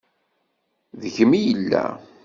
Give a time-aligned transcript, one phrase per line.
[1.01, 1.85] Deg-m i yella.